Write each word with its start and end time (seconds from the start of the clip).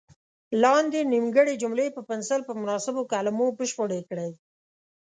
لاندې 0.63 0.99
نیمګړې 1.13 1.53
جملې 1.61 1.87
په 1.95 2.01
پنسل 2.09 2.41
په 2.45 2.53
مناسبو 2.61 3.01
کلمو 3.11 3.45
بشپړې 3.57 3.99
کړئ. 4.09 4.31